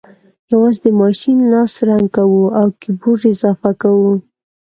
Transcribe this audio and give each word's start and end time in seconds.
یوازې 0.51 0.79
د 0.83 0.87
ماشین 1.01 1.37
لاس 1.51 1.73
رنګ 1.89 2.05
کوو 2.15 2.43
او 2.59 2.67
کیبورډ 2.81 3.21
اضافه 3.33 3.71
کوو 3.81 4.13